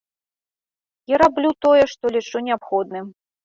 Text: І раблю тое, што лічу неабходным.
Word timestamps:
І 1.11 1.21
раблю 1.23 1.49
тое, 1.67 1.85
што 1.95 2.05
лічу 2.19 2.45
неабходным. 2.51 3.05